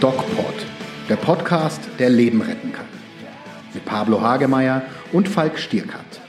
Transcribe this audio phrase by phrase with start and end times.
[0.00, 0.54] DocPod,
[1.08, 2.86] der Podcast, der Leben retten kann.
[3.74, 4.82] Mit Pablo Hagemeyer
[5.12, 6.20] und Falk Stierkant.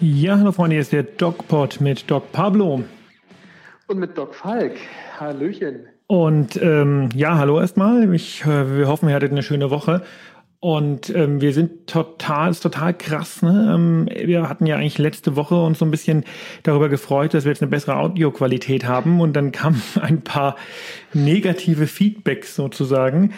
[0.00, 2.82] Ja, hallo Freunde, hier ist der DocPod mit Doc Pablo.
[3.86, 4.76] Und mit Doc Falk.
[5.18, 5.86] Hallöchen.
[6.08, 8.12] Und ähm, ja, hallo erstmal.
[8.14, 10.02] Ich, äh, wir hoffen, ihr hattet eine schöne Woche.
[10.60, 13.42] Und ähm, wir sind total, ist total krass.
[13.42, 13.72] Ne?
[13.74, 16.24] Ähm, wir hatten ja eigentlich letzte Woche uns so ein bisschen
[16.64, 19.20] darüber gefreut, dass wir jetzt eine bessere Audioqualität haben.
[19.20, 20.56] Und dann kamen ein paar
[21.14, 23.34] negative Feedbacks sozusagen.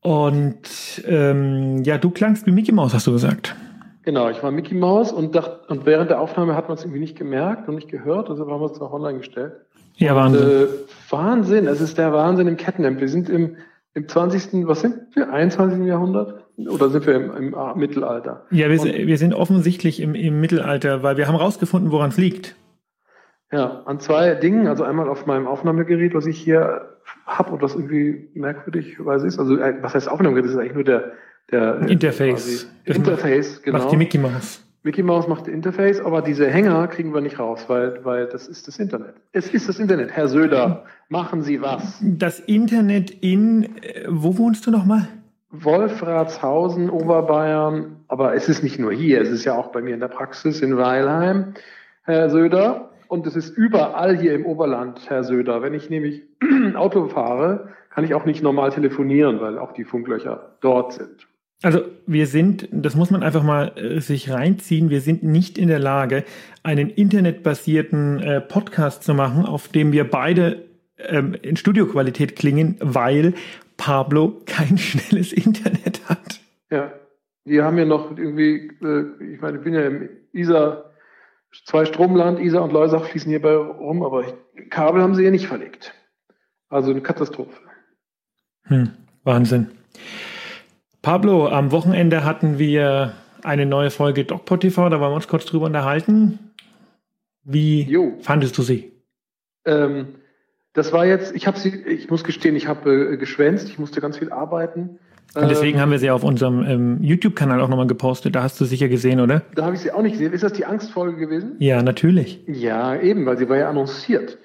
[0.00, 3.56] Und ähm, ja, du klangst wie Mickey Mouse, hast du gesagt.
[4.04, 7.00] Genau, ich war Mickey Mouse und, dachte, und während der Aufnahme hat man es irgendwie
[7.00, 9.54] nicht gemerkt und nicht gehört, also haben wir es auch online gestellt.
[9.96, 10.42] Ja, Wahnsinn.
[10.42, 10.66] Und, äh,
[11.10, 13.00] Wahnsinn, es ist der Wahnsinn im Kettenhemd.
[13.00, 13.56] Wir sind im,
[13.94, 15.86] im 20., was sind wir, 21.
[15.86, 16.43] Jahrhundert?
[16.56, 18.46] Oder sind wir im, im Mittelalter?
[18.50, 22.16] Ja, wir, und, wir sind offensichtlich im, im Mittelalter, weil wir haben rausgefunden, woran es
[22.16, 22.54] liegt.
[23.50, 24.66] Ja, an zwei Dingen.
[24.66, 26.88] Also einmal auf meinem Aufnahmegerät, was ich hier
[27.26, 29.38] habe und was irgendwie merkwürdigweise ist.
[29.38, 30.46] Also äh, was heißt Aufnahmegerät?
[30.46, 31.12] Das ist eigentlich nur der,
[31.50, 32.68] der äh, Interface.
[32.84, 33.78] Interface, genau.
[33.78, 34.64] Macht die Mickey Mouse.
[34.84, 38.68] Mickey Mouse macht Interface, aber diese Hänger kriegen wir nicht raus, weil, weil das ist
[38.68, 39.14] das Internet.
[39.32, 40.12] Es ist das Internet.
[40.12, 42.02] Herr Söder, machen Sie was.
[42.02, 45.08] Das Internet in, äh, wo wohnst du nochmal?
[45.62, 50.00] Wolfratshausen, Oberbayern, aber es ist nicht nur hier, es ist ja auch bei mir in
[50.00, 51.54] der Praxis in Weilheim,
[52.02, 52.90] Herr Söder.
[53.08, 55.62] Und es ist überall hier im Oberland, Herr Söder.
[55.62, 56.22] Wenn ich nämlich
[56.74, 61.28] Auto fahre, kann ich auch nicht normal telefonieren, weil auch die Funklöcher dort sind.
[61.62, 65.68] Also wir sind, das muss man einfach mal äh, sich reinziehen, wir sind nicht in
[65.68, 66.24] der Lage,
[66.62, 70.64] einen internetbasierten äh, Podcast zu machen, auf dem wir beide
[70.98, 73.34] ähm, in Studioqualität klingen, weil
[73.76, 76.40] Pablo kein schnelles Internet hat.
[76.70, 76.92] Ja,
[77.44, 80.90] die haben ja noch irgendwie, äh, ich meine, ich bin ja im Isar,
[81.66, 84.24] zwei Stromland, Isar und Leusach fließen hierbei rum, aber
[84.70, 85.94] Kabel haben sie hier nicht verlegt.
[86.68, 87.60] Also eine Katastrophe.
[88.64, 88.90] Hm,
[89.22, 89.70] Wahnsinn.
[91.02, 95.44] Pablo, am Wochenende hatten wir eine neue Folge DocPod TV, da wollen wir uns kurz
[95.44, 96.38] drüber unterhalten.
[97.42, 98.16] Wie jo.
[98.20, 98.92] fandest du sie?
[99.66, 100.14] Ähm,
[100.74, 104.00] das war jetzt, ich habe sie, ich muss gestehen, ich habe äh, geschwänzt, ich musste
[104.00, 104.98] ganz viel arbeiten.
[105.34, 108.34] Und deswegen ähm, haben wir sie auf unserem ähm, YouTube-Kanal auch nochmal gepostet.
[108.34, 109.42] Da hast du sicher gesehen, oder?
[109.54, 110.32] Da habe ich sie auch nicht gesehen.
[110.32, 111.56] Ist das die Angstfolge gewesen?
[111.58, 112.42] Ja, natürlich.
[112.46, 114.38] Ja, eben, weil sie war ja annonciert.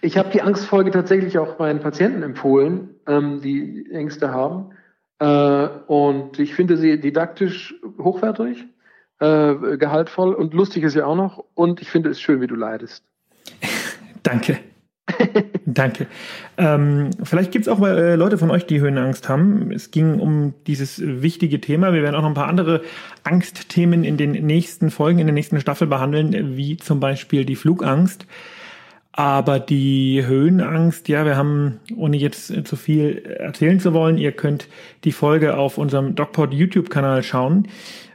[0.00, 4.70] Ich habe die Angstfolge tatsächlich auch meinen Patienten empfohlen, ähm, die Ängste haben.
[5.18, 8.66] Äh, und ich finde sie didaktisch hochwertig,
[9.20, 11.44] äh, gehaltvoll und lustig ist ja auch noch.
[11.54, 13.04] Und ich finde es schön, wie du leidest.
[14.22, 14.58] Danke.
[15.66, 16.06] Danke.
[16.56, 19.70] Ähm, vielleicht gibt es auch äh, Leute von euch, die Höhenangst haben.
[19.72, 21.92] Es ging um dieses wichtige Thema.
[21.92, 22.82] Wir werden auch noch ein paar andere
[23.24, 28.26] Angstthemen in den nächsten Folgen, in der nächsten Staffel behandeln, wie zum Beispiel die Flugangst.
[29.12, 34.68] Aber die Höhenangst, ja, wir haben, ohne jetzt zu viel erzählen zu wollen, ihr könnt
[35.02, 37.66] die Folge auf unserem DocPod YouTube-Kanal schauen.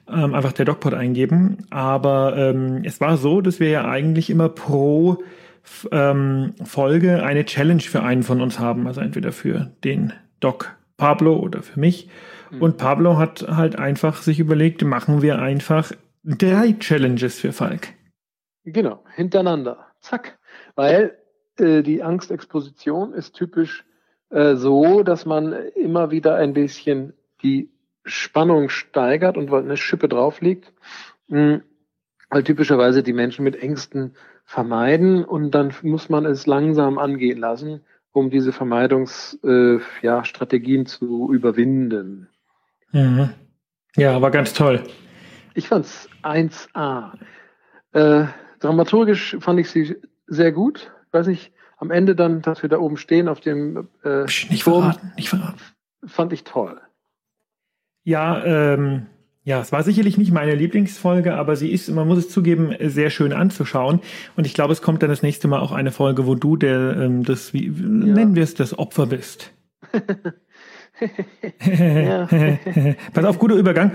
[0.07, 1.57] Ähm, einfach der DocPod eingeben.
[1.69, 5.23] Aber ähm, es war so, dass wir ja eigentlich immer pro
[5.91, 8.88] ähm, Folge eine Challenge für einen von uns haben.
[8.88, 12.09] Also entweder für den Doc Pablo oder für mich.
[12.51, 12.62] Mhm.
[12.62, 15.91] Und Pablo hat halt einfach sich überlegt, machen wir einfach
[16.23, 17.90] drei Challenges für Falk.
[18.63, 19.88] Genau, hintereinander.
[20.00, 20.38] Zack.
[20.75, 21.18] Weil
[21.57, 23.85] äh, die Angstexposition ist typisch
[24.29, 27.69] äh, so, dass man immer wieder ein bisschen die
[28.06, 30.73] Spannung steigert und eine Schippe drauflegt.
[31.28, 31.63] Mhm.
[32.29, 37.81] Weil typischerweise die Menschen mit Ängsten vermeiden und dann muss man es langsam angehen lassen,
[38.11, 42.27] um diese Vermeidungsstrategien äh, ja, zu überwinden.
[42.91, 43.29] Mhm.
[43.95, 44.83] Ja, war ganz toll.
[45.55, 47.13] Ich fand's 1A.
[47.91, 48.25] Äh,
[48.59, 49.95] dramaturgisch fand ich sie
[50.27, 50.91] sehr gut.
[51.07, 54.63] Ich weiß nicht, am Ende dann, dass wir da oben stehen auf dem äh, nicht
[54.63, 55.59] verraten, nicht verraten.
[56.05, 56.81] Fand ich toll.
[58.03, 59.07] Ja, ähm,
[59.45, 63.09] ja, es war sicherlich nicht meine Lieblingsfolge, aber sie ist, man muss es zugeben, sehr
[63.09, 63.99] schön anzuschauen.
[64.37, 66.95] Und ich glaube, es kommt dann das nächste Mal auch eine Folge, wo du der,
[66.97, 67.73] ähm, das, wie ja.
[67.73, 69.51] nennen wir es, das Opfer bist.
[73.13, 73.91] Pass auf, guter Übergang.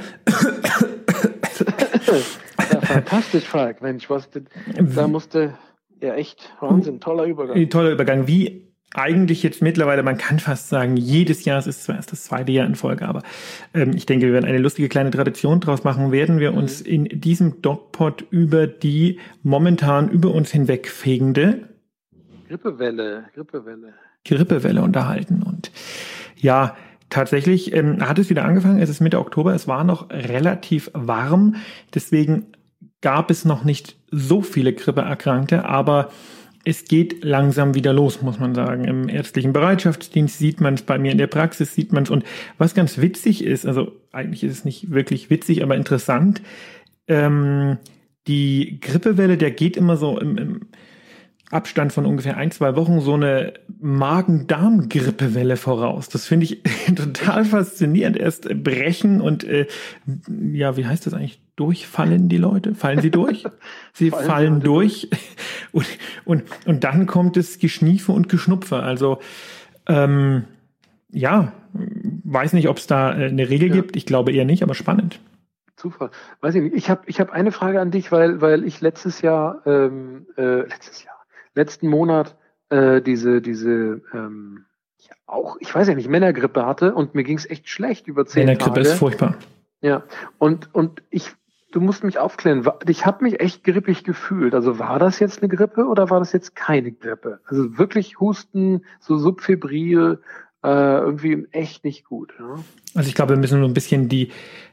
[2.59, 3.81] ja, fantastisch, Falk.
[3.81, 4.29] Mensch, was,
[4.77, 5.55] da musste,
[6.03, 7.71] ja echt, Wahnsinn, toller Übergang.
[7.71, 8.27] Toller Übergang.
[8.27, 12.25] Wie eigentlich jetzt mittlerweile, man kann fast sagen, jedes Jahr, es ist zwar erst das
[12.25, 13.23] zweite Jahr in Folge, aber
[13.75, 16.87] ähm, ich denke, wir werden eine lustige kleine Tradition draus machen, werden wir uns mhm.
[16.87, 21.69] in diesem Dogpod über die momentan über uns hinwegfegende
[22.49, 23.93] Grippewelle, Grippewelle.
[24.25, 25.43] Grippewelle unterhalten.
[25.43, 25.71] Und
[26.37, 26.77] ja,
[27.11, 31.57] tatsächlich ähm, hat es wieder angefangen, es ist Mitte Oktober, es war noch relativ warm,
[31.95, 32.47] deswegen
[33.03, 36.11] gab es noch nicht so viele Grippeerkrankte, aber
[36.65, 38.85] es geht langsam wieder los, muss man sagen.
[38.85, 42.11] Im ärztlichen Bereitschaftsdienst sieht man es, bei mir in der Praxis sieht man es.
[42.11, 42.25] Und
[42.59, 46.43] was ganz witzig ist, also eigentlich ist es nicht wirklich witzig, aber interessant,
[47.07, 47.79] ähm,
[48.27, 50.61] die Grippewelle, der geht immer so im, im
[51.51, 56.11] Abstand von ungefähr ein, zwei Wochen so eine Magen-Darm-Grippewelle voraus.
[56.11, 56.63] Das finde ich
[56.95, 58.17] total faszinierend.
[58.17, 59.67] Erst brechen und äh,
[60.53, 61.41] ja, wie heißt das eigentlich?
[61.59, 62.77] Durchfallen die Leute?
[62.77, 63.45] Fallen sie durch?
[63.93, 65.11] Sie fallen, fallen durch.
[65.73, 65.87] Und,
[66.25, 68.77] und, und dann kommt es Geschniefe und Geschnupfe.
[68.77, 69.19] Also
[69.87, 70.45] ähm,
[71.11, 73.75] ja, weiß nicht, ob es da äh, eine Regel ja.
[73.75, 73.95] gibt.
[73.97, 75.21] Ich glaube eher nicht, aber spannend.
[75.77, 76.11] Zufall.
[76.41, 76.75] Weiß ich nicht.
[76.75, 80.61] Ich habe ich hab eine Frage an dich, weil, weil ich letztes Jahr, ähm, äh,
[80.63, 81.17] letztes Jahr,
[81.55, 82.35] letzten Monat
[82.71, 84.65] äh, diese, diese ähm,
[84.99, 88.25] ja, auch, ich weiß ja nicht, Männergrippe hatte und mir ging es echt schlecht über
[88.25, 88.89] zehn Männergrippe Tage.
[88.89, 89.37] ist furchtbar.
[89.81, 90.03] Ja,
[90.39, 91.35] und, und ich,
[91.73, 94.55] du musst mich aufklären, ich habe mich echt grippig gefühlt.
[94.55, 97.41] Also war das jetzt eine Grippe oder war das jetzt keine Grippe?
[97.47, 100.21] Also wirklich Husten, so subfebril,
[100.65, 102.33] äh, irgendwie echt nicht gut.
[102.39, 102.57] Ja?
[102.95, 104.31] Also ich glaube, wir müssen so ein bisschen die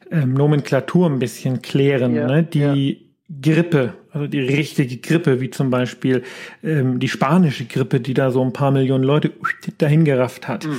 [0.09, 2.15] ähm, Nomenklatur ein bisschen klären.
[2.15, 2.43] Ja, ne?
[2.43, 3.05] Die ja
[3.41, 6.23] Grippe, also die richtige Grippe, wie zum Beispiel
[6.63, 9.31] ähm, die spanische Grippe, die da so ein paar Millionen Leute
[9.79, 10.77] dahin gerafft hat, mhm.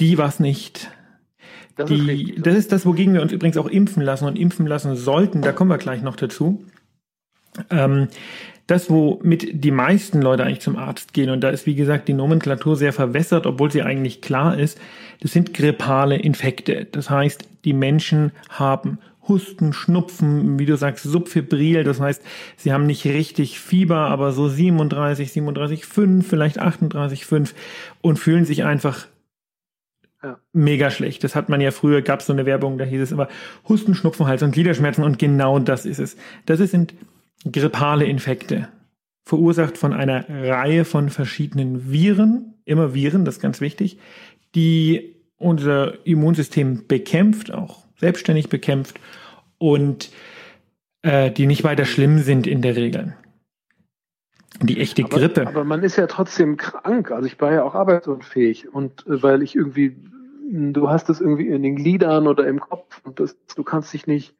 [0.00, 0.90] die war es nicht.
[1.76, 4.38] Das, die, ist richtig, das ist das, wogegen wir uns übrigens auch impfen lassen und
[4.38, 5.42] impfen lassen sollten.
[5.42, 6.64] Da kommen wir gleich noch dazu.
[7.70, 8.08] Ähm,
[8.66, 12.14] das, womit die meisten Leute eigentlich zum Arzt gehen, und da ist wie gesagt die
[12.14, 14.78] Nomenklatur sehr verwässert, obwohl sie eigentlich klar ist,
[15.20, 16.86] das sind grippale Infekte.
[16.90, 18.98] Das heißt, die Menschen haben
[19.28, 21.84] Husten, Schnupfen, wie du sagst, subfebril.
[21.84, 22.22] Das heißt,
[22.56, 27.52] sie haben nicht richtig Fieber, aber so 37, 37,5, vielleicht 38,5
[28.00, 29.06] und fühlen sich einfach
[30.22, 30.38] ja.
[30.52, 31.24] mega schlecht.
[31.24, 33.28] Das hat man ja früher, gab es so eine Werbung, da hieß es immer
[33.68, 36.16] Husten, Schnupfen, Hals und Gliederschmerzen und genau das ist es.
[36.46, 36.94] Das sind
[37.50, 38.68] grippale Infekte,
[39.24, 43.98] verursacht von einer Reihe von verschiedenen Viren, immer Viren, das ist ganz wichtig,
[44.54, 49.00] die unser Immunsystem bekämpft, auch selbstständig bekämpft
[49.58, 50.10] und
[51.02, 53.16] äh, die nicht weiter schlimm sind in der Regel.
[54.62, 55.46] Die echte aber, Grippe.
[55.46, 57.10] Aber man ist ja trotzdem krank.
[57.10, 59.96] Also ich war ja auch arbeitsunfähig und äh, weil ich irgendwie,
[60.50, 64.06] du hast es irgendwie in den Gliedern oder im Kopf und das, du kannst dich
[64.06, 64.34] nicht,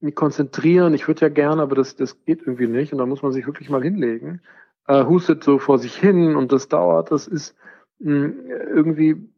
[0.00, 0.94] nicht konzentrieren.
[0.94, 3.46] Ich würde ja gerne, aber das, das geht irgendwie nicht und da muss man sich
[3.46, 4.40] wirklich mal hinlegen.
[4.86, 7.10] Äh, hustet so vor sich hin und das dauert.
[7.10, 7.54] Das ist
[7.98, 8.34] mh, hm,
[8.74, 9.30] irgendwie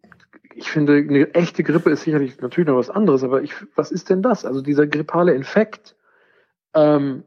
[0.54, 4.10] ich finde, eine echte Grippe ist sicherlich natürlich noch was anderes, aber ich, was ist
[4.10, 4.44] denn das?
[4.44, 5.96] Also dieser grippale Infekt
[6.74, 7.24] ähm,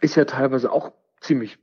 [0.00, 1.58] ist ja teilweise auch ziemlich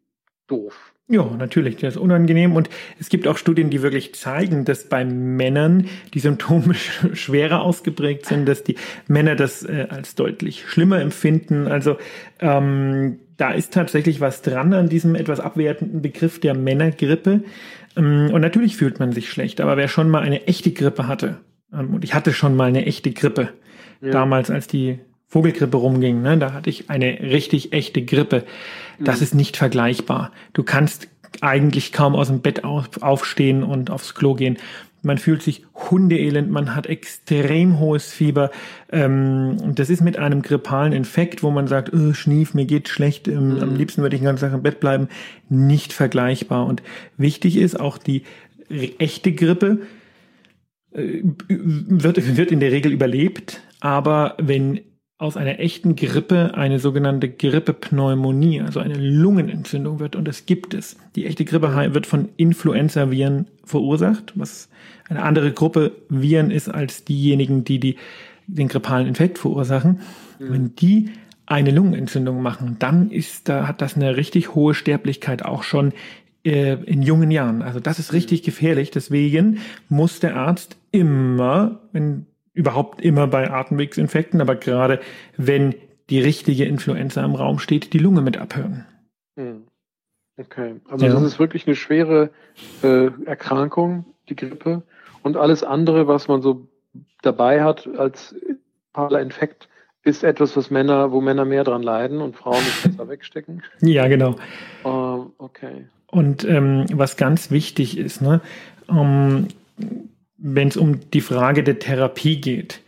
[0.50, 0.94] doof.
[1.12, 2.70] Ja, natürlich, der ist unangenehm und
[3.00, 6.76] es gibt auch Studien, die wirklich zeigen, dass bei Männern die Symptome
[7.14, 8.76] schwerer ausgeprägt sind, dass die
[9.08, 11.68] Männer das äh, als deutlich schlimmer empfinden.
[11.68, 11.98] Also
[12.40, 17.44] ähm, da ist tatsächlich was dran an diesem etwas abwertenden Begriff der Männergrippe.
[17.98, 21.38] Ähm, und natürlich fühlt man sich schlecht, aber wer schon mal eine echte Grippe hatte,
[21.74, 23.50] ähm, und ich hatte schon mal eine echte Grippe,
[24.02, 24.12] ja.
[24.12, 25.00] damals als die
[25.30, 28.44] Vogelgrippe rumging, ne, da hatte ich eine richtig echte Grippe.
[29.00, 29.24] Das mhm.
[29.24, 30.32] ist nicht vergleichbar.
[30.54, 31.08] Du kannst
[31.42, 34.58] eigentlich kaum aus dem Bett auf, aufstehen und aufs Klo gehen.
[35.02, 38.50] Man fühlt sich hundeelend, man hat extrem hohes Fieber.
[38.92, 43.28] Ähm, das ist mit einem grippalen Infekt, wo man sagt, oh, Schnief, mir geht schlecht,
[43.28, 43.62] ähm, mhm.
[43.62, 45.08] am liebsten würde ich den ganzen Tag im Bett bleiben,
[45.48, 46.66] nicht vergleichbar.
[46.66, 46.82] Und
[47.18, 48.24] wichtig ist auch die
[48.70, 49.82] echte Grippe
[50.92, 54.82] äh, wird, wird in der Regel überlebt, aber wenn
[55.20, 60.16] aus einer echten Grippe eine sogenannte Grippepneumonie, also eine Lungenentzündung wird.
[60.16, 60.96] Und das gibt es.
[61.18, 64.70] Die echte Grippe wird von Influenza-Viren verursacht, was
[65.10, 67.98] eine andere Gruppe Viren ist als diejenigen, die, die
[68.48, 70.00] den grippalen Infekt verursachen.
[70.40, 70.54] Mhm.
[70.54, 71.10] Wenn die
[71.46, 75.92] eine Lungenentzündung machen, dann ist da, hat das eine richtig hohe Sterblichkeit auch schon
[76.46, 77.62] äh, in jungen Jahren.
[77.62, 78.90] Also das ist richtig gefährlich.
[78.90, 79.58] Deswegen
[79.90, 82.26] muss der Arzt immer, wenn
[82.60, 85.00] überhaupt immer bei Atemwegsinfekten, aber gerade
[85.38, 85.76] wenn
[86.10, 88.86] die richtige Influenza im Raum steht, die Lunge mit abhören.
[89.38, 89.64] Hm.
[90.38, 91.14] Okay, also ja.
[91.14, 92.32] das ist wirklich eine schwere
[92.84, 94.84] äh, Erkrankung, die Grippe.
[95.24, 96.68] Und alles andere, was man so
[97.22, 98.36] dabei hat als
[99.22, 99.70] Infekt,
[100.04, 103.64] ist etwas, was Männer, wo Männer mehr dran leiden und Frauen es besser wegstecken.
[103.82, 104.36] Ja, genau.
[104.84, 105.86] Uh, okay.
[106.08, 108.42] Und ähm, was ganz wichtig ist, ne,
[108.88, 109.48] um,
[110.40, 112.82] wenn es um die Frage der Therapie geht,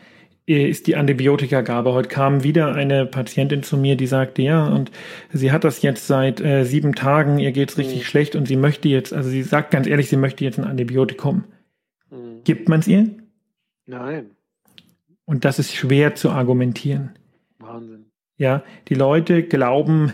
[0.47, 1.93] äh, ist die Antibiotikagabe.
[1.93, 4.91] Heute kam wieder eine Patientin zu mir, die sagte, ja, und
[5.31, 8.05] sie hat das jetzt seit äh, sieben Tagen, ihr geht's richtig mhm.
[8.05, 11.45] schlecht und sie möchte jetzt, also sie sagt ganz ehrlich, sie möchte jetzt ein Antibiotikum.
[12.09, 12.43] Mhm.
[12.43, 13.09] Gibt man es ihr?
[13.85, 14.31] Nein.
[15.25, 17.11] Und das ist schwer zu argumentieren.
[17.59, 18.05] Wahnsinn.
[18.37, 20.13] Ja, die Leute glauben,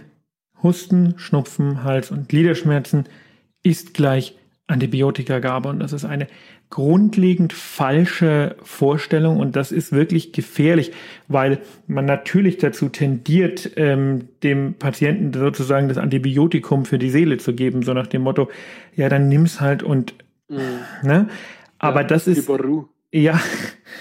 [0.61, 3.05] Husten, Schnupfen, Hals- und Gliederschmerzen
[3.63, 4.35] ist gleich
[4.67, 5.69] Antibiotikagabe.
[5.69, 6.27] Und das ist eine
[6.69, 10.91] grundlegend falsche Vorstellung und das ist wirklich gefährlich,
[11.27, 17.53] weil man natürlich dazu tendiert, ähm, dem Patienten sozusagen das Antibiotikum für die Seele zu
[17.53, 18.49] geben, so nach dem Motto,
[18.95, 20.13] ja, dann nimm's halt und
[20.49, 20.57] mhm.
[21.03, 21.29] ne?
[21.79, 22.49] Aber ja, das ist
[23.11, 23.39] ja,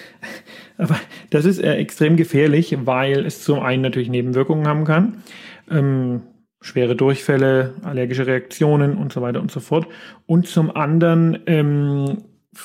[0.77, 0.99] aber
[1.31, 5.23] das ist äh, extrem gefährlich, weil es zum einen natürlich Nebenwirkungen haben kann.
[5.71, 6.23] Ähm,
[6.61, 9.87] schwere Durchfälle, allergische Reaktionen und so weiter und so fort.
[10.27, 12.25] Und zum anderen ähm,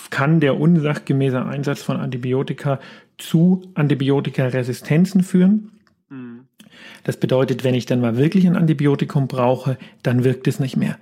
[0.10, 2.80] kann der unsachgemäße Einsatz von Antibiotika
[3.18, 5.72] zu Antibiotikaresistenzen führen.
[6.10, 6.48] Mhm.
[7.04, 10.98] Das bedeutet, wenn ich dann mal wirklich ein Antibiotikum brauche, dann wirkt es nicht mehr.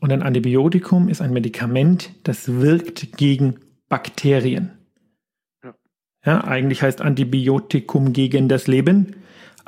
[0.00, 3.56] Und ein Antibiotikum ist ein Medikament, das wirkt gegen
[3.88, 4.70] Bakterien.
[5.62, 5.74] Ja,
[6.24, 9.16] ja eigentlich heißt Antibiotikum gegen das Leben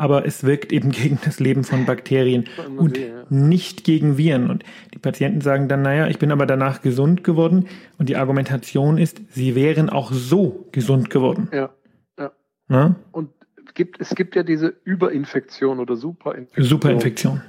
[0.00, 4.50] aber es wirkt eben gegen das Leben von Bakterien und nicht gegen Viren.
[4.50, 4.64] Und
[4.95, 7.69] die Patienten sagen dann, naja, ich bin aber danach gesund geworden.
[7.99, 11.49] Und die Argumentation ist, sie wären auch so gesund geworden.
[11.52, 11.71] Ja,
[12.19, 12.33] ja.
[12.69, 12.97] Na?
[13.12, 13.30] Und
[13.75, 16.66] gibt, es gibt ja diese Überinfektion oder Superinfektion.
[16.66, 17.42] Superinfektion.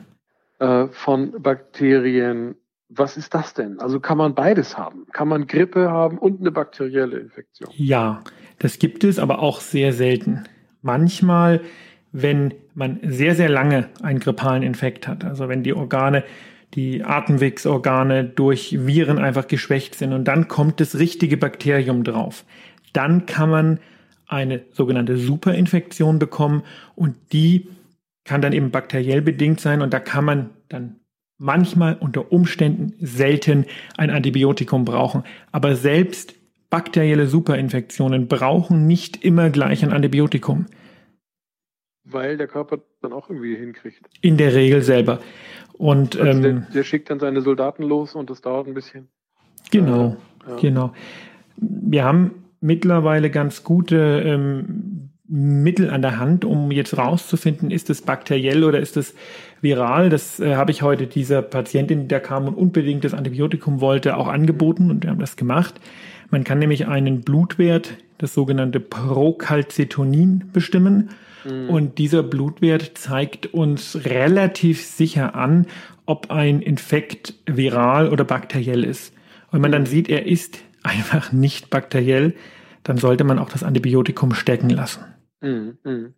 [0.60, 2.56] Äh, von Bakterien.
[2.90, 3.80] Was ist das denn?
[3.80, 5.08] Also kann man beides haben?
[5.14, 7.70] Kann man Grippe haben und eine bakterielle Infektion?
[7.74, 8.22] Ja,
[8.60, 10.44] das gibt es, aber auch sehr selten.
[10.82, 11.62] Manchmal
[12.12, 15.24] wenn man sehr, sehr lange einen grippalen Infekt hat.
[15.24, 16.24] Also wenn die Organe,
[16.74, 22.46] die Atemwegsorgane durch Viren einfach geschwächt sind und dann kommt das richtige Bakterium drauf.
[22.94, 23.80] Dann kann man
[24.28, 26.64] eine sogenannte Superinfektion bekommen
[26.96, 27.68] und die
[28.24, 30.98] kann dann eben bakteriell bedingt sein und da kann man dann
[31.38, 33.66] manchmal unter Umständen selten
[33.98, 35.24] ein Antibiotikum brauchen.
[35.52, 36.36] Aber selbst
[36.70, 40.68] bakterielle Superinfektionen brauchen nicht immer gleich ein Antibiotikum
[42.14, 44.02] weil der Körper dann auch irgendwie hinkriegt.
[44.22, 45.20] In der Regel selber.
[45.74, 49.08] Und also ähm, der, der, schickt dann seine Soldaten los und das dauert ein bisschen.
[49.72, 50.56] Genau, äh, ja.
[50.58, 50.94] genau.
[51.58, 58.02] Wir haben mittlerweile ganz gute ähm, Mittel an der Hand, um jetzt rauszufinden, ist es
[58.02, 59.16] bakteriell oder ist es
[59.62, 60.10] viral.
[60.10, 64.28] Das äh, habe ich heute dieser Patientin, der kam und unbedingt das Antibiotikum wollte, auch
[64.28, 65.80] angeboten und wir haben das gemacht.
[66.32, 71.10] Man kann nämlich einen Blutwert, das sogenannte Procalcitonin, bestimmen.
[71.46, 71.70] Mhm.
[71.70, 75.68] Und dieser Blutwert zeigt uns relativ sicher an,
[76.06, 79.14] ob ein Infekt viral oder bakteriell ist.
[79.48, 79.88] Und wenn man dann mhm.
[79.88, 82.34] sieht, er ist einfach nicht bakteriell,
[82.84, 85.04] dann sollte man auch das Antibiotikum stecken lassen.
[85.42, 85.78] Mhm.
[85.84, 86.14] mhm.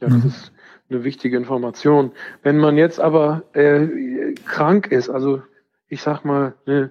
[0.00, 0.28] Ja, das mhm.
[0.28, 0.52] ist
[0.88, 2.12] eine wichtige Information.
[2.42, 5.42] Wenn man jetzt aber äh, krank ist, also
[5.88, 6.90] ich sag mal, eine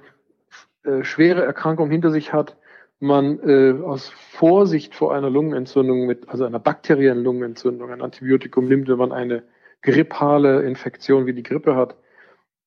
[0.83, 2.55] äh, schwere Erkrankung hinter sich hat,
[2.99, 8.87] man äh, aus Vorsicht vor einer Lungenentzündung mit, also einer bakteriellen Lungenentzündung, ein Antibiotikum nimmt,
[8.89, 9.43] wenn man eine
[9.81, 11.95] grippale Infektion wie die Grippe hat,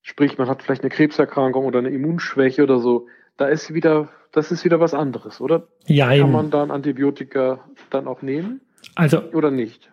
[0.01, 4.51] sprich man hat vielleicht eine Krebserkrankung oder eine Immunschwäche oder so, da ist wieder, das
[4.51, 5.67] ist wieder was anderes, oder?
[5.85, 6.15] Ja.
[6.15, 8.61] Kann man da ein Antibiotika dann auch nehmen?
[8.95, 9.91] Also oder nicht?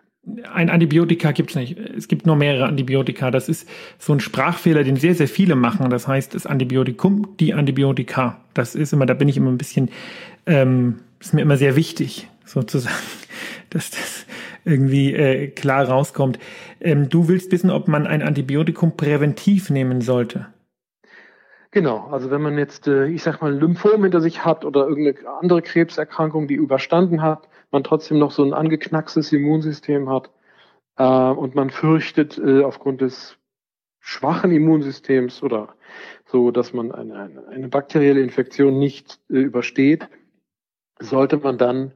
[0.53, 1.77] Ein Antibiotika gibt es nicht.
[1.77, 3.31] Es gibt nur mehrere Antibiotika.
[3.31, 5.89] Das ist so ein Sprachfehler, den sehr, sehr viele machen.
[5.89, 8.39] Das heißt, das Antibiotikum, die Antibiotika.
[8.53, 9.89] Das ist immer, da bin ich immer ein bisschen,
[10.45, 12.95] ähm, ist mir immer sehr wichtig, sozusagen,
[13.71, 14.25] dass das
[14.63, 16.37] irgendwie äh, klar rauskommt.
[16.79, 20.47] Ähm, du willst wissen, ob man ein Antibiotikum präventiv nehmen sollte.
[21.71, 25.27] Genau, also wenn man jetzt, äh, ich sag mal, Lymphom hinter sich hat oder irgendeine
[25.39, 30.29] andere Krebserkrankung, die überstanden hat, man trotzdem noch so ein angeknackstes Immunsystem hat
[30.97, 33.37] äh, und man fürchtet äh, aufgrund des
[33.99, 35.75] schwachen Immunsystems oder
[36.25, 40.07] so, dass man eine, eine, eine bakterielle Infektion nicht äh, übersteht,
[40.99, 41.93] sollte man dann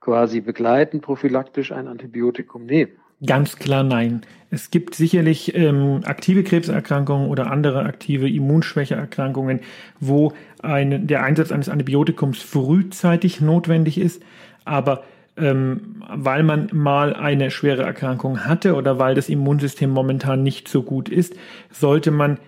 [0.00, 2.92] quasi begleitend prophylaktisch ein Antibiotikum nehmen.
[3.24, 4.22] Ganz klar nein.
[4.50, 9.60] Es gibt sicherlich ähm, aktive Krebserkrankungen oder andere aktive Immunschwächeerkrankungen,
[10.00, 14.22] wo ein, der Einsatz eines Antibiotikums frühzeitig notwendig ist
[14.64, 15.04] aber
[15.36, 20.82] ähm, weil man mal eine schwere Erkrankung hatte oder weil das Immunsystem momentan nicht so
[20.82, 21.34] gut ist,
[21.70, 22.38] sollte man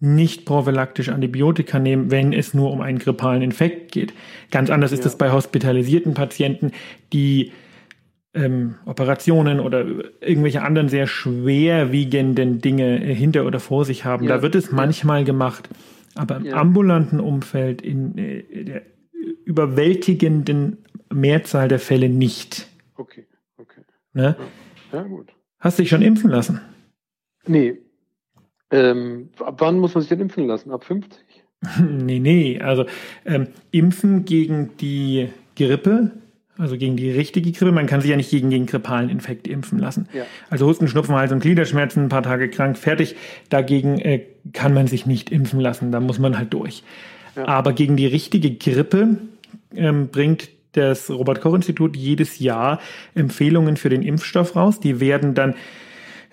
[0.00, 4.14] nicht prophylaktisch Antibiotika nehmen, wenn es nur um einen grippalen Infekt geht.
[4.50, 4.98] Ganz anders ja.
[4.98, 6.72] ist es bei hospitalisierten Patienten,
[7.12, 7.52] die
[8.32, 9.84] ähm, Operationen oder
[10.20, 14.24] irgendwelche anderen sehr schwerwiegenden Dinge hinter oder vor sich haben.
[14.24, 14.36] Ja.
[14.36, 15.68] Da wird es manchmal gemacht.
[16.14, 16.56] Aber im ja.
[16.56, 18.82] ambulanten Umfeld, in äh, der
[19.44, 20.78] überwältigenden
[21.12, 22.68] Mehrzahl der Fälle nicht.
[22.96, 23.26] Okay,
[23.56, 23.82] okay.
[24.12, 24.36] Ne?
[24.92, 25.32] Ja, gut.
[25.58, 26.60] Hast du dich schon impfen lassen?
[27.46, 27.78] Nee.
[28.70, 30.70] Ähm, ab wann muss man sich denn impfen lassen?
[30.70, 31.18] Ab 50?
[31.80, 32.60] nee, nee.
[32.60, 32.86] Also
[33.26, 36.12] ähm, impfen gegen die Grippe
[36.56, 37.72] Also gegen die richtige Grippe.
[37.72, 40.08] Man kann sich ja nicht gegen den grippalen Infekt impfen lassen.
[40.12, 40.24] Ja.
[40.48, 43.16] Also Husten, Schnupfen, Hals und Gliederschmerzen, ein paar Tage krank, fertig.
[43.48, 45.92] Dagegen äh, kann man sich nicht impfen lassen.
[45.92, 46.84] Da muss man halt durch.
[47.36, 47.46] Ja.
[47.48, 49.18] Aber gegen die richtige Grippe
[49.74, 52.80] ähm, bringt das Robert-Koch-Institut jedes Jahr
[53.14, 54.80] Empfehlungen für den Impfstoff raus.
[54.80, 55.54] Die werden dann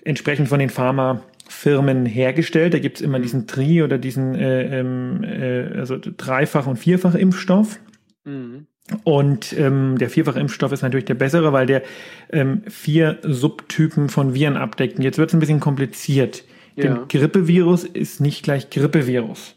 [0.04, 2.74] entsprechend von den Pharmafirmen hergestellt.
[2.74, 7.78] Da gibt's immer diesen Tri- oder diesen äh, ähm, äh, also Dreifach- und Vierfach-Impfstoff.
[8.24, 8.66] Mhm.
[9.04, 11.82] Und ähm, der Vierfachimpfstoff ist natürlich der bessere, weil der
[12.30, 14.96] ähm, vier Subtypen von Viren abdeckt.
[14.96, 16.44] Und jetzt wird es ein bisschen kompliziert.
[16.74, 16.84] Ja.
[16.84, 19.56] Denn Grippevirus ist nicht gleich Grippevirus.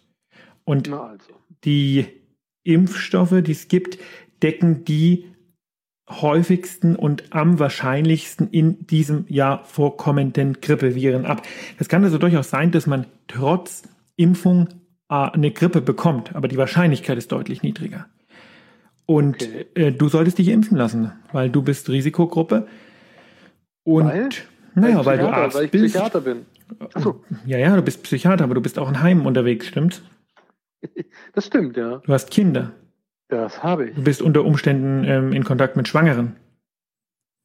[0.65, 1.33] Und also.
[1.63, 2.05] die
[2.63, 3.97] Impfstoffe, die es gibt,
[4.41, 5.25] decken die
[6.09, 11.43] häufigsten und am wahrscheinlichsten in diesem Jahr vorkommenden Grippeviren ab.
[11.79, 13.83] Es kann also durchaus sein, dass man trotz
[14.17, 14.67] Impfung
[15.09, 18.07] äh, eine Grippe bekommt, aber die Wahrscheinlichkeit ist deutlich niedriger.
[19.05, 19.65] Und Okay.
[19.75, 22.67] äh, du solltest dich impfen lassen, weil du bist Risikogruppe.
[23.83, 24.29] Und Weil?
[24.75, 25.83] naja, weil, du Psychiater, Arzt weil ich bist.
[25.85, 26.45] Psychiater bin.
[26.93, 30.01] Achso, Ja, ja, du bist Psychiater, aber du bist auch in Heimen unterwegs, stimmt's?
[31.33, 31.97] das stimmt, ja.
[32.05, 32.71] Du hast Kinder.
[33.31, 33.95] Das habe ich.
[33.95, 36.35] Du bist unter Umständen ähm, in Kontakt mit Schwangeren.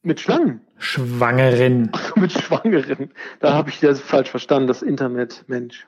[0.03, 0.61] Mit Schlangen.
[0.79, 1.93] Schwangeren.
[2.17, 3.13] mit Schwangeren.
[3.39, 5.87] Da habe ich das falsch verstanden, das Internet, Mensch.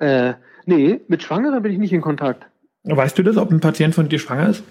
[0.00, 0.34] Äh,
[0.66, 2.48] nee, mit Schwangeren bin ich nicht in Kontakt.
[2.82, 4.64] Weißt du das, ob ein Patient von dir schwanger ist?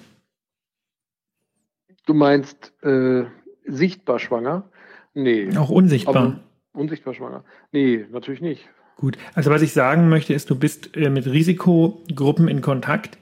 [2.06, 3.24] Du meinst äh,
[3.66, 4.70] sichtbar schwanger?
[5.14, 5.56] Nee.
[5.56, 6.16] Auch unsichtbar.
[6.18, 6.40] Aber
[6.74, 7.46] unsichtbar schwanger?
[7.72, 8.68] Nee, natürlich nicht.
[8.98, 9.18] Gut.
[9.34, 13.18] Also was ich sagen möchte, ist, du bist äh, mit Risikogruppen in Kontakt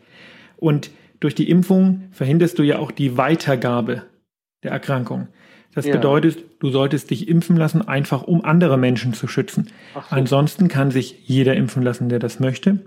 [0.57, 4.03] und durch die Impfung verhinderst du ja auch die Weitergabe
[4.63, 5.27] der Erkrankung.
[5.75, 5.95] Das Ja.
[5.95, 9.67] bedeutet, du solltest dich impfen lassen, einfach um andere Menschen zu schützen.
[9.93, 10.01] So.
[10.09, 12.79] Ansonsten kann sich jeder impfen lassen, der das möchte.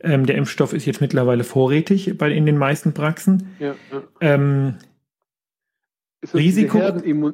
[0.00, 3.50] Ähm, der Impfstoff ist jetzt mittlerweile vorrätig bei, in den meisten Praxen.
[3.58, 3.74] Ja.
[4.20, 4.74] Ähm,
[6.22, 6.78] Ist das Risiko-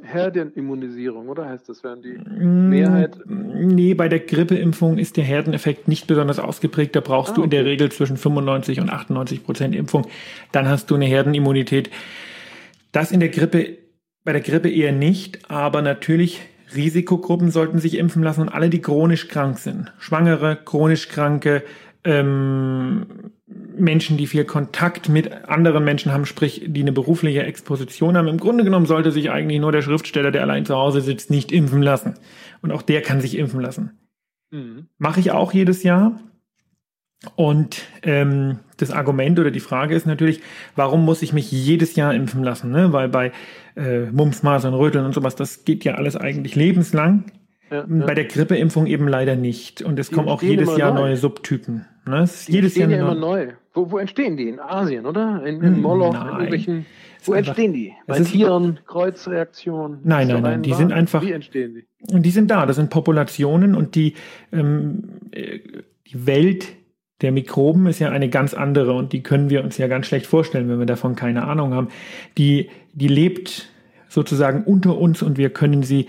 [0.03, 2.19] Herdenimmunisierung, oder heißt das, wären die?
[2.41, 3.19] Mehrheit?
[3.27, 3.61] Mehrheit?
[3.61, 6.97] Nee, bei der Grippeimpfung ist der Herdeneffekt nicht besonders ausgeprägt.
[6.97, 7.71] Da brauchst Ah, du in der okay.
[7.71, 10.07] Regel zwischen 95 und 98 Prozent Impfung.
[10.53, 11.91] Dann hast du eine Herdenimmunität.
[12.91, 13.77] Das in der Grippe,
[14.25, 16.41] bei der Grippe eher nicht, aber natürlich
[16.75, 19.93] Risikogruppen sollten sich impfen lassen und alle, die chronisch krank sind.
[19.99, 21.63] Schwangere, chronisch Kranke,
[22.05, 23.07] ähm,
[23.49, 28.29] Menschen, die viel Kontakt mit anderen Menschen haben, sprich, die eine berufliche Exposition haben.
[28.29, 31.53] Im Grunde genommen sollte sich eigentlich nur der Schriftsteller, der allein zu Hause sitzt, nicht
[31.53, 32.15] impfen lassen.
[32.61, 33.99] Und auch der kann sich impfen lassen.
[34.51, 34.89] Mhm.
[34.99, 36.21] Mache ich auch jedes Jahr.
[37.35, 40.41] Und ähm, das Argument oder die Frage ist natürlich,
[40.77, 42.71] warum muss ich mich jedes Jahr impfen lassen?
[42.71, 42.93] Ne?
[42.93, 43.33] Weil bei
[43.77, 47.25] äh, Mumps, Masern, Röteln und sowas, das geht ja alles eigentlich lebenslang.
[47.71, 49.83] Ja, Bei der Grippeimpfung eben leider nicht.
[49.83, 51.01] Und es Die kommen auch jedes Jahr neu.
[51.01, 51.85] neue Subtypen.
[52.07, 52.21] Ne?
[52.23, 53.49] Es ist Die jedes Jahr ja immer neu.
[53.75, 54.49] Wo, wo entstehen die?
[54.49, 55.45] In Asien, oder?
[55.45, 56.29] In, Hm, in Moloch, in nein.
[56.31, 56.87] irgendwelchen.
[57.21, 57.93] Ist Wo einfach- entstehen die?
[58.07, 59.99] Bei Tieren, Kreuzreaktionen?
[60.05, 62.15] Nein, nein, nein, ein die sind einfach- Wie entstehen die?
[62.15, 64.15] Und die sind da, das sind Populationen und die,
[64.53, 65.03] ähm,
[65.33, 65.59] äh,
[66.11, 66.69] die Welt
[67.21, 70.27] der Mikroben ist ja eine ganz andere und die können wir uns ja ganz schlecht
[70.27, 71.89] vorstellen, wenn wir davon keine Ahnung haben.
[72.39, 73.69] Die, die lebt
[74.09, 76.07] sozusagen unter uns und wir können sie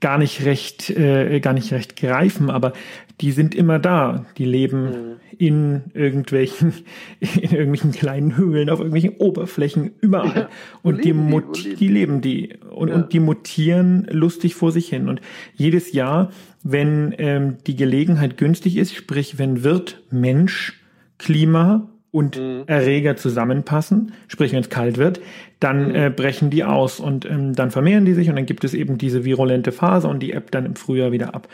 [0.00, 2.72] gar nicht recht, äh, gar nicht recht greifen, aber
[3.20, 4.24] die sind immer da.
[4.38, 5.16] Die leben Mhm.
[5.36, 6.72] in irgendwelchen,
[7.20, 10.34] in irgendwelchen kleinen Höhlen, auf irgendwelchen Oberflächen, überall.
[10.34, 10.48] Ja,
[10.82, 11.74] und die, leben die?
[11.76, 12.54] Die leben die.
[12.70, 12.94] Und, Ja.
[12.94, 15.08] und die mutieren lustig vor sich hin.
[15.08, 15.20] Und
[15.54, 16.30] jedes Jahr,
[16.62, 20.80] wenn ähm, die Gelegenheit günstig ist, sprich wenn Wirt, Mensch,
[21.18, 22.62] Klima und Mhm.
[22.66, 25.20] Erreger zusammenpassen, sprich wenn es kalt wird,
[25.60, 25.94] dann Mhm.
[25.94, 28.98] äh, brechen die aus und ähm, dann vermehren die sich und dann gibt es eben
[28.98, 31.48] diese virulente Phase und die ebbt dann im Frühjahr wieder ab.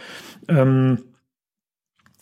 [0.49, 0.99] Ähm,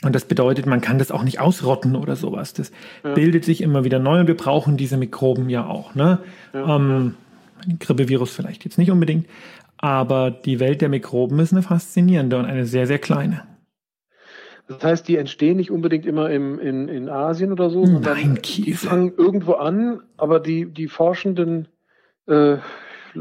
[0.02, 2.52] und das bedeutet, man kann das auch nicht ausrotten oder sowas.
[2.52, 2.72] Das
[3.04, 3.14] Ja.
[3.14, 5.94] bildet sich immer wieder neu und wir brauchen diese Mikroben ja auch.
[5.94, 6.18] Ne?
[6.52, 7.14] Ja, ähm,
[7.78, 9.26] Grippevirus vielleicht jetzt nicht unbedingt,
[9.78, 13.42] aber die Welt der Mikroben ist eine faszinierende und eine sehr, sehr kleine.
[14.68, 18.38] Das heißt, die entstehen nicht unbedingt immer im, in, in Asien oder so, Nein, sondern
[18.42, 21.68] die fangen irgendwo an, aber die, die forschenden
[22.26, 22.56] äh,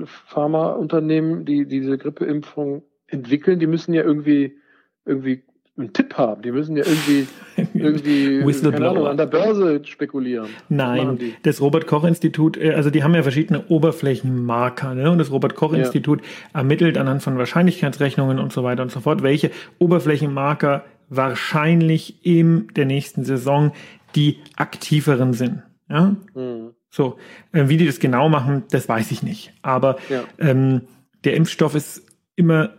[0.05, 4.57] Pharmaunternehmen, die diese Grippeimpfung entwickeln, die müssen ja irgendwie,
[5.05, 5.43] irgendwie
[5.77, 6.41] einen Tipp haben.
[6.43, 7.27] Die müssen ja irgendwie,
[7.73, 8.89] irgendwie keine.
[8.89, 10.49] Ahnung, an der Börse spekulieren.
[10.69, 11.33] Nein, machen die?
[11.43, 15.09] das Robert-Koch-Institut, äh, also die haben ja verschiedene Oberflächenmarker, ne?
[15.09, 16.21] Und das Robert-Koch-Institut
[16.53, 22.85] ermittelt anhand von Wahrscheinlichkeitsrechnungen und so weiter und so fort, welche Oberflächenmarker wahrscheinlich in der
[22.85, 23.71] nächsten Saison
[24.15, 25.63] die aktiveren sind.
[25.89, 26.15] Ja?
[26.33, 26.72] Hm.
[26.93, 27.17] So,
[27.53, 29.51] äh, wie die das genau machen, das weiß ich nicht.
[29.63, 30.25] Aber Ja.
[30.37, 30.81] ähm,
[31.23, 32.03] der Impfstoff ist
[32.35, 32.75] immer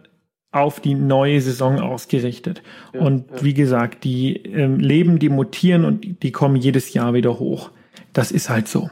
[0.53, 2.63] auf die neue Saison ausgerichtet.
[2.93, 3.43] Ja, und ja.
[3.43, 7.73] wie gesagt, die ähm, leben, die mutieren und die, kommen jedes Jahr wieder hoch.
[8.13, 8.89] Das ist halt so.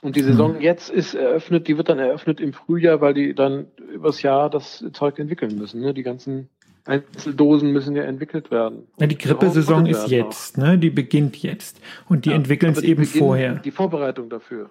[0.00, 0.62] Und die Saison hm.
[0.62, 4.82] jetzt ist eröffnet, die wird dann eröffnet im Frühjahr, weil die dann übers Jahr das
[4.94, 5.82] Zeug entwickeln müssen.
[5.82, 5.92] Ne?
[5.92, 6.48] Die ganzen
[6.88, 8.88] Einzeldosen müssen ja entwickelt werden.
[8.98, 10.78] Ja, die Grippesaison ist jetzt, ne?
[10.78, 11.80] Die beginnt jetzt.
[12.08, 13.56] Und die ja, entwickeln es eben vorher.
[13.56, 14.70] Die Vorbereitung dafür.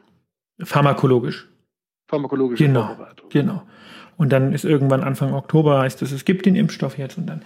[0.60, 1.48] Pharmakologisch.
[2.08, 3.30] Pharmakologische genau, Vorbereitung.
[3.30, 3.64] Genau.
[4.18, 7.44] Und dann ist irgendwann Anfang Oktober heißt es, es gibt den Impfstoff jetzt und dann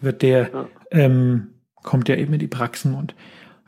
[0.00, 0.68] wird der, ja.
[0.90, 1.48] ähm,
[1.82, 3.14] kommt der eben in die Praxen und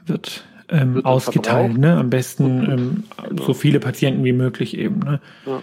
[0.07, 1.97] wird ähm, ausgeteilt, ne?
[1.99, 3.45] Am besten ähm, genau.
[3.45, 5.01] so viele Patienten wie möglich eben.
[5.01, 5.21] Ne?
[5.45, 5.63] Ja.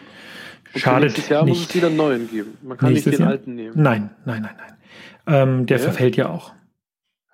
[0.75, 1.57] Schadet nächstes Jahr nicht.
[1.57, 2.57] muss es wieder einen neuen geben.
[2.61, 3.31] Man kann nächstes nicht den Jahr?
[3.31, 3.73] alten nehmen.
[3.75, 4.72] Nein, nein, nein, nein.
[5.25, 5.83] Ähm, der ja.
[5.83, 6.53] verfällt ja auch.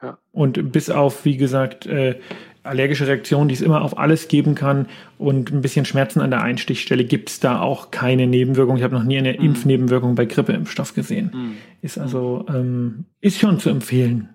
[0.02, 0.18] Ja.
[0.32, 2.20] Und bis auf, wie gesagt, äh,
[2.64, 6.42] allergische Reaktionen, die es immer auf alles geben kann und ein bisschen Schmerzen an der
[6.42, 8.78] Einstichstelle, gibt es da auch keine Nebenwirkung.
[8.78, 9.46] Ich habe noch nie eine mhm.
[9.46, 11.32] Impfnebenwirkung bei Grippeimpfstoff gesehen.
[11.34, 11.56] Mhm.
[11.82, 14.30] Ist also, ähm, ist schon zu empfehlen.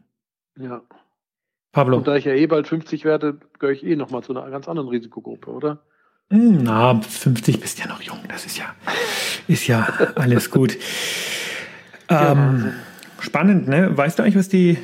[0.59, 0.83] Ja.
[1.73, 1.99] Pablo.
[1.99, 4.69] Und da ich ja eh bald 50 werde, gehöre ich eh nochmal zu einer ganz
[4.69, 5.81] anderen Risikogruppe, oder?
[6.31, 8.67] Hm, na, 50 bist ja noch jung, das ist ja,
[9.49, 10.79] ist ja alles gut.
[12.09, 12.73] ähm,
[13.25, 13.97] spannend, ne?
[13.97, 14.79] Weißt du eigentlich, was die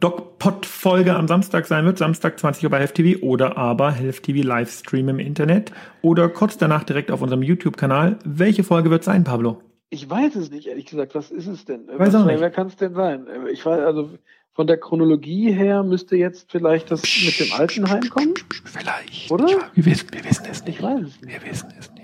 [0.00, 1.98] DocPod-Folge am Samstag sein wird?
[1.98, 7.10] Samstag 20 Uhr bei HFTV oder aber HFTV Livestream im Internet oder kurz danach direkt
[7.10, 8.18] auf unserem YouTube-Kanal.
[8.24, 9.60] Welche Folge wird sein, Pablo?
[9.90, 11.14] Ich weiß es nicht, ehrlich gesagt.
[11.14, 11.82] Was ist es denn?
[11.96, 12.40] Weiß auch nicht.
[12.40, 13.26] Wer kann es denn sein?
[13.52, 14.10] Ich weiß, also
[14.54, 18.34] von der Chronologie her müsste jetzt vielleicht das mit dem Altenheim kommen?
[18.64, 19.30] Vielleicht.
[19.30, 19.48] Oder?
[19.48, 20.78] Ja, wir, wissen, wir wissen es nicht.
[20.78, 21.42] Ich weiß es nicht.
[21.42, 22.03] Wir wissen es nicht.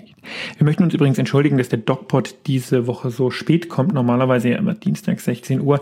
[0.57, 3.93] Wir möchten uns übrigens entschuldigen, dass der DocPod diese Woche so spät kommt.
[3.93, 5.81] Normalerweise ja immer Dienstag 16 Uhr.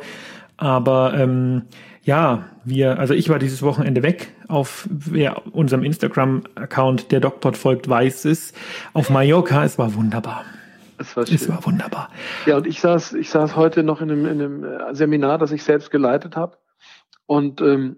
[0.57, 1.63] Aber ähm,
[2.03, 4.33] ja, wir, also ich war dieses Wochenende weg.
[4.47, 8.53] Auf wer unserem Instagram-Account der DocPod folgt, weiß es.
[8.93, 10.43] Auf Mallorca, es war wunderbar.
[10.97, 11.35] Es war, schön.
[11.35, 12.09] es war wunderbar.
[12.45, 15.51] Ja, und ich saß, ich saß heute noch in einem, in einem äh, Seminar, das
[15.51, 16.57] ich selbst geleitet habe.
[17.25, 17.97] Und ähm,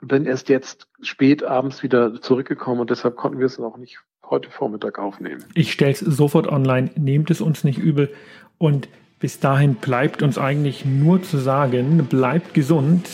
[0.00, 3.98] bin erst jetzt spät abends wieder zurückgekommen und deshalb konnten wir es auch nicht
[4.34, 5.44] heute Vormittag aufnehmen.
[5.54, 8.12] Ich stelle es sofort online, nehmt es uns nicht übel
[8.58, 8.88] und
[9.20, 13.08] bis dahin bleibt uns eigentlich nur zu sagen, bleibt gesund.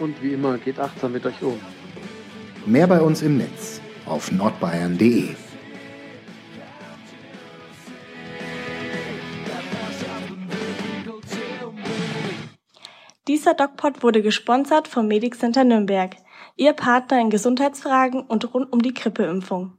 [0.00, 1.60] Und wie immer, geht achtsam mit euch um.
[2.66, 5.28] Mehr bei uns im Netz auf nordbayern.de.
[13.28, 16.16] Dieser DocPod wurde gesponsert vom Medic Center Nürnberg,
[16.56, 19.78] Ihr Partner in Gesundheitsfragen und rund um die Grippeimpfung.